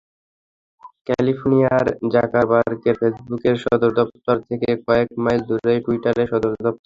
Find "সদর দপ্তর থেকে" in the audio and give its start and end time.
3.63-4.69